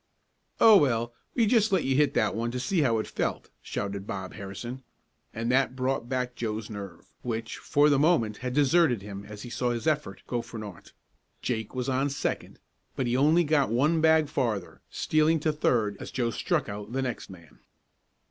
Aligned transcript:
"Oh, 0.59 0.77
well, 0.77 1.13
we 1.35 1.45
just 1.45 1.71
let 1.71 1.83
you 1.83 1.95
hit 1.95 2.15
that 2.15 2.33
one 2.33 2.49
to 2.49 2.59
see 2.59 2.81
how 2.81 2.97
it 2.97 3.05
felt," 3.05 3.51
shouted 3.61 4.07
Bob 4.07 4.33
Harrison, 4.33 4.81
and 5.31 5.51
that 5.51 5.75
brought 5.75 6.09
back 6.09 6.33
Joe's 6.33 6.71
nerve, 6.71 7.13
which, 7.21 7.59
for 7.59 7.87
the 7.87 7.99
moment, 7.99 8.37
had 8.37 8.51
deserted 8.53 9.03
him 9.03 9.23
as 9.27 9.43
he 9.43 9.51
saw 9.51 9.69
his 9.69 9.85
effort 9.85 10.23
go 10.25 10.41
for 10.41 10.57
naught. 10.57 10.93
Jake 11.43 11.75
was 11.75 11.87
on 11.87 12.09
second, 12.09 12.57
but 12.95 13.05
he 13.05 13.15
only 13.15 13.43
got 13.43 13.69
one 13.69 14.01
bag 14.01 14.27
farther, 14.27 14.81
stealing 14.89 15.39
to 15.41 15.53
third 15.53 15.97
as 15.99 16.09
Joe 16.09 16.31
struck 16.31 16.67
out 16.67 16.93
the 16.93 17.03
next 17.03 17.29
man. 17.29 17.59